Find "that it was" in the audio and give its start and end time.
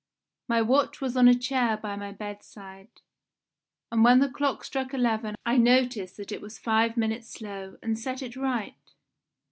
6.17-6.57